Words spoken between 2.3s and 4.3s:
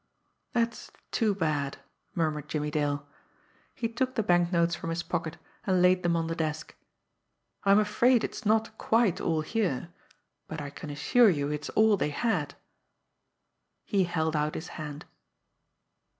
Jimmie Dale. He took the